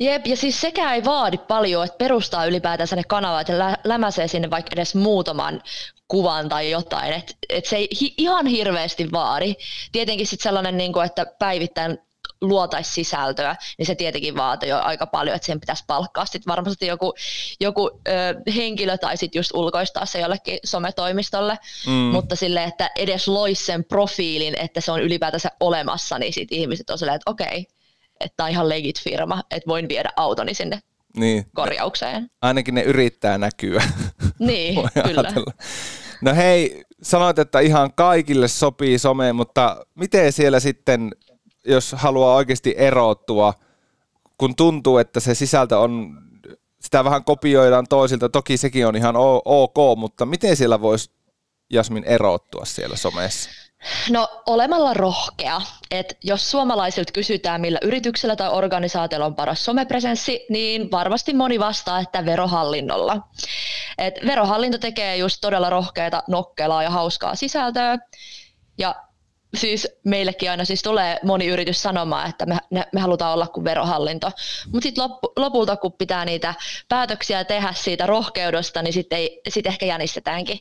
Jep, 0.00 0.26
ja 0.26 0.36
siis 0.36 0.60
sekä 0.60 0.94
ei 0.94 1.04
vaadi 1.04 1.38
paljon, 1.38 1.84
että 1.84 1.98
perustaa 1.98 2.46
ylipäätänsä 2.46 2.96
ne 2.96 3.04
kanavat 3.04 3.48
ja 3.48 3.58
lä- 3.58 3.78
lämäsee 3.84 4.28
sinne 4.28 4.50
vaikka 4.50 4.70
edes 4.72 4.94
muutaman 4.94 5.62
kuvan 6.08 6.48
tai 6.48 6.70
jotain. 6.70 7.12
Että 7.12 7.34
et 7.48 7.66
se 7.66 7.76
ei 7.76 7.88
hi- 8.00 8.14
ihan 8.18 8.46
hirveästi 8.46 9.12
vaadi. 9.12 9.54
Tietenkin 9.92 10.26
sitten 10.26 10.42
sellainen, 10.42 10.76
niin 10.76 10.92
kuin, 10.92 11.06
että 11.06 11.26
päivittäin 11.38 11.98
luotaisi 12.42 12.92
sisältöä, 12.92 13.56
niin 13.78 13.86
se 13.86 13.94
tietenkin 13.94 14.36
vaatii 14.36 14.68
jo 14.68 14.78
aika 14.78 15.06
paljon, 15.06 15.36
että 15.36 15.46
sen 15.46 15.60
pitäisi 15.60 15.84
palkkaa 15.86 16.24
sitten 16.24 16.50
varmasti 16.50 16.86
joku, 16.86 17.14
joku 17.60 17.90
ö, 18.08 18.52
henkilö 18.56 18.98
tai 18.98 19.16
sitten 19.16 19.38
just 19.38 19.50
ulkoistaa 19.54 20.06
se 20.06 20.20
jollekin 20.20 20.58
sometoimistolle, 20.64 21.58
mm. 21.86 21.92
mutta 21.92 22.36
sille, 22.36 22.64
että 22.64 22.90
edes 22.96 23.28
loisi 23.28 23.64
sen 23.64 23.84
profiilin, 23.84 24.54
että 24.58 24.80
se 24.80 24.92
on 24.92 25.02
ylipäätänsä 25.02 25.48
olemassa, 25.60 26.18
niin 26.18 26.32
sitten 26.32 26.58
ihmiset 26.58 26.90
on 26.90 26.98
silleen, 26.98 27.16
että 27.16 27.30
okei, 27.30 27.66
että 28.20 28.36
tämä 28.36 28.44
on 28.44 28.50
ihan 28.50 28.68
legit 28.68 29.00
firma, 29.00 29.42
että 29.50 29.68
voin 29.68 29.88
viedä 29.88 30.10
autoni 30.16 30.54
sinne 30.54 30.80
niin. 31.16 31.46
korjaukseen. 31.54 32.30
Ainakin 32.42 32.74
ne 32.74 32.82
yrittää 32.82 33.38
näkyä. 33.38 33.82
Niin, 34.38 34.74
kyllä. 35.04 35.32
No 36.22 36.34
hei, 36.34 36.82
sanoit, 37.02 37.38
että 37.38 37.60
ihan 37.60 37.92
kaikille 37.94 38.48
sopii 38.48 38.98
some, 38.98 39.32
mutta 39.32 39.86
miten 39.94 40.32
siellä 40.32 40.60
sitten 40.60 41.10
jos 41.66 41.92
haluaa 41.92 42.34
oikeasti 42.34 42.74
erottua, 42.76 43.54
kun 44.38 44.56
tuntuu, 44.56 44.98
että 44.98 45.20
se 45.20 45.34
sisältö 45.34 45.78
on, 45.78 46.18
sitä 46.80 47.04
vähän 47.04 47.24
kopioidaan 47.24 47.86
toisilta, 47.88 48.28
toki 48.28 48.56
sekin 48.56 48.86
on 48.86 48.96
ihan 48.96 49.14
ok, 49.44 49.76
mutta 49.96 50.26
miten 50.26 50.56
siellä 50.56 50.80
voisi 50.80 51.10
Jasmin 51.70 52.04
erottua 52.04 52.64
siellä 52.64 52.96
somessa? 52.96 53.50
No 54.10 54.28
olemalla 54.46 54.94
rohkea. 54.94 55.60
Et 55.90 56.18
jos 56.24 56.50
suomalaisilta 56.50 57.12
kysytään, 57.12 57.60
millä 57.60 57.78
yrityksellä 57.82 58.36
tai 58.36 58.50
organisaatiolla 58.50 59.26
on 59.26 59.34
paras 59.34 59.64
somepresenssi, 59.64 60.46
niin 60.48 60.90
varmasti 60.90 61.34
moni 61.34 61.58
vastaa, 61.58 62.00
että 62.00 62.24
verohallinnolla. 62.24 63.28
Et 63.98 64.14
verohallinto 64.26 64.78
tekee 64.78 65.16
just 65.16 65.38
todella 65.40 65.70
rohkeita, 65.70 66.22
nokkelaa 66.28 66.82
ja 66.82 66.90
hauskaa 66.90 67.34
sisältöä. 67.34 67.98
Ja 68.78 68.94
siis 69.56 69.88
meillekin 70.04 70.50
aina 70.50 70.64
siis 70.64 70.82
tulee 70.82 71.18
moni 71.22 71.46
yritys 71.46 71.82
sanomaan, 71.82 72.30
että 72.30 72.46
me, 72.46 72.56
me, 72.92 73.00
halutaan 73.00 73.34
olla 73.34 73.46
kuin 73.46 73.64
verohallinto. 73.64 74.30
Mutta 74.72 74.82
sitten 74.82 75.04
loppu, 75.04 75.32
lopulta, 75.36 75.76
kun 75.76 75.92
pitää 75.92 76.24
niitä 76.24 76.54
päätöksiä 76.88 77.44
tehdä 77.44 77.72
siitä 77.72 78.06
rohkeudesta, 78.06 78.82
niin 78.82 78.92
sitten 78.92 79.20
sit 79.48 79.66
ehkä 79.66 79.86
jänistetäänkin. 79.86 80.58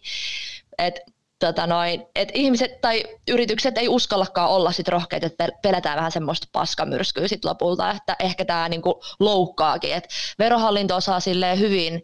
Et, 0.77 1.00
tota 1.39 1.67
noin, 1.67 2.05
et 2.15 2.29
ihmiset 2.33 2.81
tai 2.81 3.03
yritykset 3.27 3.77
ei 3.77 3.88
uskallakaan 3.88 4.50
olla 4.50 4.71
sit 4.71 4.88
rohkeita, 4.88 5.27
että 5.27 5.50
pelätään 5.62 5.98
vähän 5.98 6.12
semmoista 6.12 6.48
paskamyrskyä 6.51 7.27
sit 7.27 7.45
lopulta, 7.45 7.91
että 7.91 8.15
ehkä 8.19 8.45
tämä 8.45 8.69
niinku 8.69 9.01
loukkaakin. 9.19 9.93
Et 9.93 10.07
verohallinto 10.39 10.95
osaa 10.95 11.19
silleen 11.19 11.60
hyvin 11.60 12.03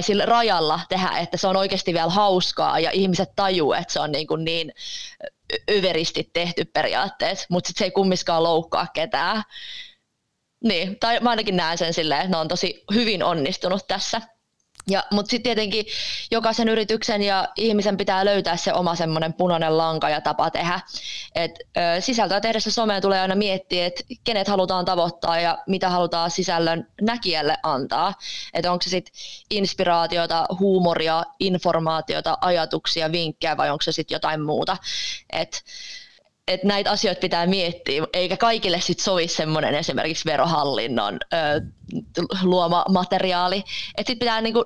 sillä 0.00 0.26
rajalla 0.26 0.80
tehdä, 0.88 1.08
että 1.08 1.36
se 1.36 1.46
on 1.46 1.56
oikeasti 1.56 1.94
vielä 1.94 2.10
hauskaa 2.10 2.78
ja 2.78 2.90
ihmiset 2.90 3.30
tajuu, 3.36 3.72
että 3.72 3.92
se 3.92 4.00
on 4.00 4.12
niin, 4.12 4.26
kuin 4.26 4.44
niin 4.44 4.72
överisti 5.70 6.30
tehty 6.32 6.64
periaatteessa, 6.64 7.46
mutta 7.50 7.68
sitten 7.68 7.78
se 7.78 7.84
ei 7.84 7.90
kummiskaan 7.90 8.42
loukkaa 8.42 8.86
ketään. 8.94 9.42
Niin, 10.64 10.98
tai 10.98 11.20
mä 11.20 11.30
ainakin 11.30 11.56
näen 11.56 11.78
sen 11.78 11.94
silleen, 11.94 12.20
että 12.20 12.30
ne 12.30 12.36
on 12.36 12.48
tosi 12.48 12.84
hyvin 12.94 13.22
onnistunut 13.22 13.86
tässä. 13.88 14.20
Ja, 14.90 15.04
mutta 15.10 15.30
sitten 15.30 15.42
tietenkin 15.42 15.86
jokaisen 16.30 16.68
yrityksen 16.68 17.22
ja 17.22 17.48
ihmisen 17.56 17.96
pitää 17.96 18.24
löytää 18.24 18.56
se 18.56 18.72
oma 18.72 18.94
semmoinen 18.94 19.32
punainen 19.32 19.78
lanka 19.78 20.08
ja 20.08 20.20
tapa 20.20 20.50
tehdä. 20.50 20.80
Et, 21.34 21.50
ö, 21.76 22.00
sisältöä 22.00 22.40
tehdessä 22.40 22.70
someen 22.70 23.02
tulee 23.02 23.20
aina 23.20 23.34
miettiä, 23.34 23.86
että 23.86 24.02
kenet 24.24 24.48
halutaan 24.48 24.84
tavoittaa 24.84 25.40
ja 25.40 25.58
mitä 25.66 25.90
halutaan 25.90 26.30
sisällön 26.30 26.86
näkijälle 27.00 27.56
antaa. 27.62 28.14
Että 28.54 28.72
onko 28.72 28.82
se 28.82 28.90
sitten 28.90 29.14
inspiraatiota, 29.50 30.46
huumoria, 30.58 31.22
informaatiota, 31.40 32.38
ajatuksia, 32.40 33.12
vinkkejä 33.12 33.56
vai 33.56 33.70
onko 33.70 33.82
se 33.82 33.92
sitten 33.92 34.14
jotain 34.14 34.42
muuta. 34.42 34.76
Et, 35.32 35.64
et 36.48 36.64
näitä 36.64 36.90
asioita 36.90 37.20
pitää 37.20 37.46
miettiä, 37.46 38.02
eikä 38.12 38.36
kaikille 38.36 38.80
sit 38.80 39.00
sovi 39.00 39.28
semmoinen 39.28 39.74
esimerkiksi 39.74 40.24
verohallinnon 40.24 41.18
ö, 41.32 41.36
luoma 42.42 42.84
materiaali. 42.88 43.56
Että 43.98 44.10
sitten 44.10 44.18
pitää 44.18 44.40
niinku 44.40 44.64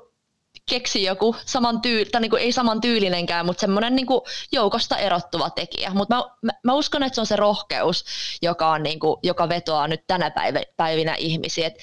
keksi 0.71 1.03
joku 1.03 1.37
saman 1.47 1.81
tyy- 1.81 2.05
tai 2.05 2.21
niin 2.21 2.31
kuin 2.31 2.43
ei 2.43 2.53
saman 2.53 2.81
tyylinenkään, 2.81 3.47
mutta 3.47 3.61
semmoinen 3.61 3.97
niin 3.97 4.07
kuin 4.07 4.21
joukosta 4.53 4.97
erottuva 4.97 5.51
tekijä. 5.51 5.91
Mutta 5.91 6.17
mä, 6.17 6.23
mä, 6.43 6.53
mä, 6.65 6.75
uskon, 6.75 7.03
että 7.03 7.15
se 7.15 7.21
on 7.21 7.27
se 7.27 7.37
rohkeus, 7.37 8.05
joka, 8.43 8.71
on 8.71 8.83
niin 8.83 9.01
kuin, 9.01 9.17
joka 9.23 9.49
vetoaa 9.49 9.89
nyt 9.89 10.01
tänä 10.07 10.33
päivinä 10.77 11.15
ihmisiä. 11.15 11.67
Että 11.67 11.81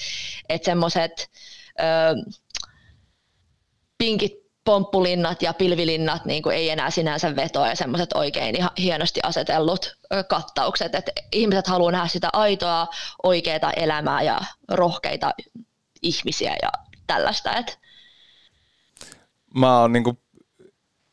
et 0.49 0.63
semmoiset 0.63 1.29
pinkit 3.97 4.44
pomppulinnat 4.65 5.41
ja 5.41 5.53
pilvilinnat 5.53 6.25
niin 6.25 6.43
kuin 6.43 6.55
ei 6.55 6.69
enää 6.69 6.89
sinänsä 6.89 7.35
vetoa 7.35 7.67
ja 7.67 7.75
semmoiset 7.75 8.13
oikein 8.13 8.55
ihan 8.55 8.71
hienosti 8.77 9.19
asetellut 9.23 9.97
kattaukset. 10.29 10.95
että 10.95 11.11
ihmiset 11.31 11.67
haluaa 11.67 11.91
nähdä 11.91 12.07
sitä 12.07 12.29
aitoa, 12.33 12.87
oikeaa 13.23 13.71
elämää 13.75 14.21
ja 14.21 14.41
rohkeita 14.71 15.31
ihmisiä 16.01 16.55
ja 16.61 16.69
tällaista. 17.07 17.55
Että 17.55 17.73
mä 19.55 19.79
oon 19.79 19.93
niin 19.93 20.03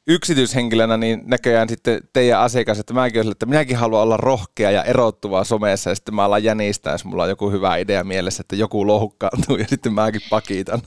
yksityishenkilönä 0.07 0.97
niin 0.97 1.23
näköjään 1.25 1.69
sitten 1.69 2.01
teidän 2.13 2.41
asiakas, 2.41 2.79
että 2.79 2.95
mäkin 2.95 3.21
olen, 3.21 3.33
että 3.33 3.47
minäkin 3.47 3.77
haluan 3.77 4.03
olla 4.03 4.17
rohkea 4.17 4.71
ja 4.71 4.85
erottuva 4.85 5.45
somessa 5.45 5.91
ja 5.91 5.95
sitten 5.95 6.15
mä 6.15 6.25
alan 6.25 6.45
jänistää, 6.45 6.93
jos 6.93 7.05
mulla 7.05 7.23
on 7.23 7.29
joku 7.29 7.51
hyvä 7.51 7.77
idea 7.77 8.05
mielessä, 8.05 8.41
että 8.41 8.57
joku 8.57 8.87
lohukkaantuu 8.87 9.57
ja 9.63 9.69
sitten 9.69 9.93
mäkin 9.93 10.23
pakitan. 10.31 10.83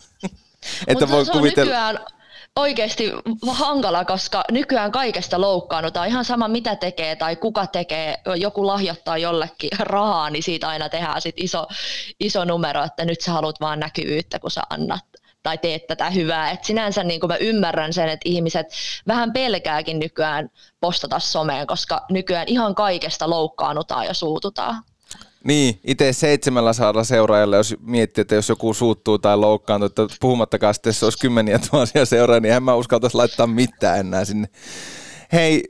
että 0.88 1.10
voi 1.10 1.26
se 1.26 1.32
kuvitella... 1.32 1.92
nykyään 1.92 2.15
oikeasti 2.60 3.12
hankala, 3.48 4.06
koska 4.06 4.44
nykyään 4.52 4.92
kaikesta 4.92 5.42
loukkaannutaan. 5.42 6.08
Ihan 6.08 6.26
sama 6.26 6.48
mitä 6.48 6.76
tekee 6.76 7.16
tai 7.16 7.36
kuka 7.36 7.68
tekee, 7.68 8.18
joku 8.36 8.68
lahjoittaa 8.68 9.18
jollekin 9.18 9.70
rahaa, 9.80 10.30
niin 10.30 10.44
siitä 10.44 10.68
aina 10.68 10.90
tehdään 10.90 11.22
sit 11.22 11.36
iso, 11.38 11.68
iso 12.20 12.46
numero, 12.46 12.84
että 12.84 13.06
nyt 13.06 13.22
sä 13.22 13.32
haluat 13.32 13.62
vaan 13.62 13.80
näkyvyyttä, 13.80 14.40
kun 14.40 14.52
sä 14.52 14.62
annat 14.70 15.06
tai 15.44 15.58
teet 15.58 15.88
tätä 15.88 16.10
hyvää. 16.10 16.52
Et 16.52 16.64
sinänsä 16.64 17.04
niin 17.04 17.20
kuin 17.20 17.28
mä 17.28 17.38
ymmärrän 17.38 17.94
sen, 17.94 18.10
että 18.10 18.30
ihmiset 18.30 18.68
vähän 19.08 19.34
pelkääkin 19.34 20.00
nykyään 20.00 20.50
postata 20.80 21.20
someen, 21.20 21.68
koska 21.68 22.06
nykyään 22.12 22.48
ihan 22.48 22.76
kaikesta 22.76 23.30
loukkaannutaan 23.30 24.06
ja 24.06 24.14
suututaan. 24.14 24.84
Niin, 25.46 25.80
itse 25.84 26.14
seitsemällä 26.14 26.74
saada 26.74 27.04
seuraajalla, 27.04 27.56
jos 27.56 27.76
miettii, 27.82 28.22
että 28.22 28.36
jos 28.36 28.50
joku 28.50 28.74
suuttuu 28.74 29.20
tai 29.20 29.38
loukkaantuu, 29.38 29.86
että 29.86 30.08
puhumattakaan 30.20 30.74
sitten, 30.74 30.90
jos 30.90 31.04
olisi 31.04 31.18
kymmeniä 31.18 31.60
tuhansia 31.70 32.06
seuraajia, 32.06 32.42
niin 32.42 32.54
en 32.54 32.64
mä 32.64 32.76
uskaltaisi 32.76 33.18
laittaa 33.18 33.48
mitään 33.48 34.00
enää 34.00 34.26
sinne. 34.26 34.48
hei, 35.34 35.64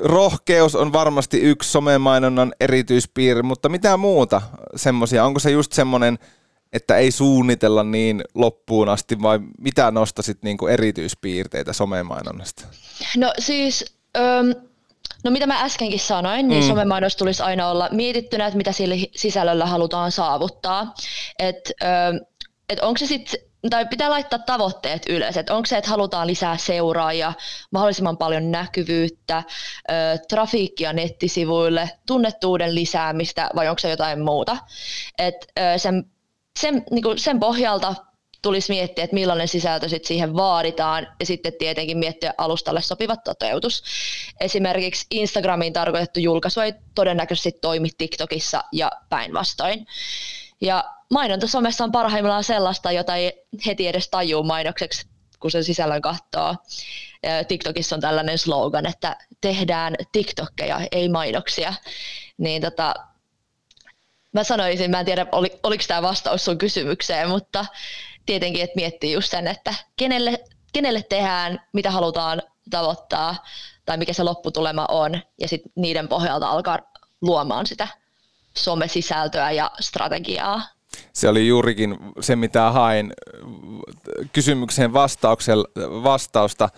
rohkeus 0.00 0.74
on 0.74 0.92
varmasti 0.92 1.40
yksi 1.40 1.70
somemainonnan 1.70 2.52
erityispiirre, 2.60 3.42
mutta 3.42 3.68
mitä 3.68 3.96
muuta 3.96 4.42
semmoisia? 4.76 5.24
Onko 5.24 5.40
se 5.40 5.50
just 5.50 5.72
semmoinen, 5.72 6.18
että 6.72 6.96
ei 6.96 7.10
suunnitella 7.10 7.84
niin 7.84 8.24
loppuun 8.34 8.88
asti 8.88 9.22
vai 9.22 9.40
mitä 9.60 9.90
nostasit 9.90 10.42
niin 10.42 10.58
kuin 10.58 10.72
erityispiirteitä 10.72 11.72
somemainonnasta? 11.72 12.64
No 13.16 13.32
siis, 13.38 13.84
öm, 14.16 14.67
no 15.24 15.30
mitä 15.30 15.46
mä 15.46 15.62
äskenkin 15.62 16.00
sanoin, 16.00 16.48
niin 16.48 16.62
mm. 16.62 16.68
somemainos 16.68 17.16
tulisi 17.16 17.42
aina 17.42 17.68
olla 17.68 17.88
mietittynä, 17.92 18.46
että 18.46 18.56
mitä 18.56 18.72
sillä 18.72 18.94
sisällöllä 19.16 19.66
halutaan 19.66 20.12
saavuttaa. 20.12 20.94
Että 21.38 21.72
et 22.68 22.80
onko 22.80 22.98
se 22.98 23.06
sitten 23.06 23.40
tai 23.70 23.86
pitää 23.86 24.10
laittaa 24.10 24.38
tavoitteet 24.38 25.02
ylös, 25.08 25.36
että 25.36 25.54
onko 25.54 25.66
se, 25.66 25.76
että 25.76 25.90
halutaan 25.90 26.26
lisää 26.26 26.56
seuraajia, 26.56 27.32
mahdollisimman 27.70 28.16
paljon 28.16 28.50
näkyvyyttä, 28.50 29.42
trafiikkia 30.28 30.92
nettisivuille, 30.92 31.90
tunnettuuden 32.06 32.74
lisäämistä 32.74 33.50
vai 33.56 33.68
onko 33.68 33.78
se 33.78 33.90
jotain 33.90 34.20
muuta. 34.20 34.56
Et, 35.18 35.52
sen, 35.76 36.04
sen, 36.58 36.84
niin 36.90 37.02
kuin 37.02 37.18
sen 37.18 37.40
pohjalta 37.40 37.94
tulisi 38.42 38.72
miettiä, 38.72 39.04
että 39.04 39.14
millainen 39.14 39.48
sisältö 39.48 39.88
sit 39.88 40.04
siihen 40.04 40.34
vaaditaan 40.34 41.06
ja 41.20 41.26
sitten 41.26 41.52
tietenkin 41.58 41.98
miettiä 41.98 42.34
alustalle 42.38 42.82
sopiva 42.82 43.16
toteutus. 43.16 43.82
Esimerkiksi 44.40 45.06
Instagramiin 45.10 45.72
tarkoitettu 45.72 46.20
julkaisu 46.20 46.60
ei 46.60 46.72
todennäköisesti 46.94 47.52
toimi 47.52 47.88
TikTokissa 47.98 48.64
ja 48.72 48.92
päinvastoin. 49.08 49.86
Ja 50.60 50.84
mainonta 51.10 51.46
somessa 51.46 51.84
on 51.84 51.92
parhaimmillaan 51.92 52.44
sellaista, 52.44 52.92
jota 52.92 53.16
ei 53.16 53.42
heti 53.66 53.86
edes 53.86 54.08
tajuu 54.08 54.42
mainokseksi, 54.42 55.06
kun 55.40 55.50
sen 55.50 55.64
sisällön 55.64 56.02
katsoo. 56.02 56.56
TikTokissa 57.48 57.96
on 57.96 58.00
tällainen 58.00 58.38
slogan, 58.38 58.86
että 58.86 59.16
tehdään 59.40 59.94
TikTokkeja, 60.12 60.80
ei 60.92 61.08
mainoksia. 61.08 61.74
Niin 62.38 62.62
tota, 62.62 62.94
mä 64.32 64.44
sanoisin, 64.44 64.90
mä 64.90 65.00
en 65.00 65.06
tiedä 65.06 65.26
oli, 65.32 65.58
oliko 65.62 65.84
tämä 65.88 66.02
vastaus 66.02 66.44
sun 66.44 66.58
kysymykseen, 66.58 67.28
mutta 67.28 67.66
tietenkin, 68.28 68.64
että 68.64 68.76
miettii 68.76 69.12
just 69.12 69.30
sen, 69.30 69.46
että 69.46 69.74
kenelle, 69.96 70.44
kenelle 70.72 71.02
tehdään, 71.02 71.60
mitä 71.72 71.90
halutaan 71.90 72.42
tavoittaa 72.70 73.36
tai 73.84 73.96
mikä 73.96 74.12
se 74.12 74.22
lopputulema 74.22 74.86
on 74.88 75.20
ja 75.40 75.48
sitten 75.48 75.72
niiden 75.76 76.08
pohjalta 76.08 76.48
alkaa 76.48 76.78
luomaan 77.20 77.66
sitä 77.66 77.88
somesisältöä 78.54 79.50
ja 79.50 79.70
strategiaa. 79.80 80.62
Se 81.12 81.28
oli 81.28 81.48
juurikin 81.48 81.96
se, 82.20 82.36
mitä 82.36 82.70
hain 82.70 83.12
kysymykseen 84.32 84.92
vastausta, 86.02 86.68